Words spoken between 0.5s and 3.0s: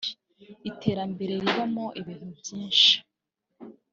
iterambere ribamo ibintu byinshi